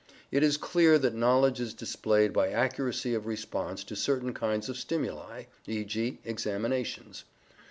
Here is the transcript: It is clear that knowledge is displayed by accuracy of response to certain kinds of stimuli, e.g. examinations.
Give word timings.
It 0.31 0.41
is 0.41 0.57
clear 0.57 0.97
that 0.97 1.13
knowledge 1.13 1.59
is 1.61 1.75
displayed 1.75 2.33
by 2.33 2.49
accuracy 2.49 3.13
of 3.13 3.27
response 3.27 3.83
to 3.83 3.95
certain 3.95 4.33
kinds 4.33 4.67
of 4.67 4.75
stimuli, 4.77 5.43
e.g. 5.67 6.17
examinations. 6.25 7.23